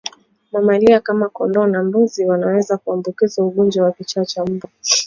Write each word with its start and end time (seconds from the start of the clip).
Mamalia 0.51 0.99
kama 0.99 1.29
kondoo 1.29 1.65
na 1.65 1.83
mbuzi 1.83 2.25
wanaweza 2.25 2.77
kuambukizwa 2.77 3.45
ugonjwa 3.47 3.85
wa 3.85 3.91
kichaa 3.91 4.25
cha 4.25 4.45
mbwa 4.45 4.69